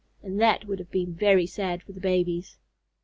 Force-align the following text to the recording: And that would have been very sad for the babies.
And 0.23 0.41
that 0.41 0.65
would 0.65 0.79
have 0.79 0.89
been 0.89 1.13
very 1.13 1.45
sad 1.45 1.83
for 1.83 1.91
the 1.91 2.01
babies. 2.01 2.57